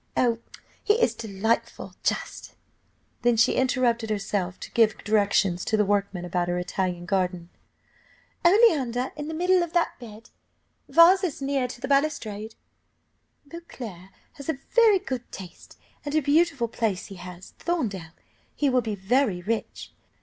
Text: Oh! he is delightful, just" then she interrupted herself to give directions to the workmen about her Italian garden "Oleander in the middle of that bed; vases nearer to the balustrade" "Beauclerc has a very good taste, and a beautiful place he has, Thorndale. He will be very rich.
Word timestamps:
Oh! 0.17 0.39
he 0.83 0.95
is 0.95 1.13
delightful, 1.13 1.93
just" 2.01 2.55
then 3.21 3.37
she 3.37 3.53
interrupted 3.53 4.09
herself 4.09 4.59
to 4.61 4.71
give 4.71 4.97
directions 5.03 5.63
to 5.65 5.77
the 5.77 5.85
workmen 5.85 6.25
about 6.25 6.47
her 6.47 6.57
Italian 6.57 7.05
garden 7.05 7.51
"Oleander 8.43 9.11
in 9.15 9.27
the 9.27 9.35
middle 9.35 9.61
of 9.61 9.73
that 9.73 9.99
bed; 9.99 10.31
vases 10.89 11.39
nearer 11.39 11.67
to 11.67 11.79
the 11.79 11.87
balustrade" 11.87 12.55
"Beauclerc 13.47 14.09
has 14.37 14.49
a 14.49 14.57
very 14.71 14.97
good 14.97 15.31
taste, 15.31 15.77
and 16.03 16.15
a 16.15 16.21
beautiful 16.23 16.67
place 16.67 17.05
he 17.05 17.15
has, 17.17 17.51
Thorndale. 17.59 18.13
He 18.55 18.71
will 18.71 18.81
be 18.81 18.95
very 18.95 19.43
rich. 19.43 19.93